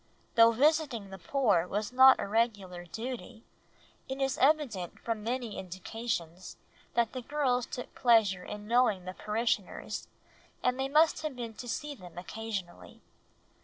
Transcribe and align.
Though 0.33 0.51
visiting 0.51 1.11
the 1.11 1.19
poor 1.19 1.67
was 1.67 1.93
not 1.93 2.19
a 2.19 2.27
regular 2.27 2.85
duty, 2.85 3.43
it 4.09 4.19
is 4.19 4.39
evident 4.39 4.99
from 4.99 5.21
many 5.21 5.59
indications 5.59 6.57
that 6.95 7.13
the 7.13 7.21
girls 7.21 7.67
took 7.67 7.93
pleasure 7.93 8.43
in 8.43 8.67
knowing 8.67 9.05
the 9.05 9.13
parishioners, 9.13 10.07
and 10.63 10.79
they 10.79 10.89
must 10.89 11.21
have 11.21 11.35
been 11.35 11.53
to 11.53 11.69
see 11.69 11.93
them 11.93 12.17
occasionally. 12.17 13.03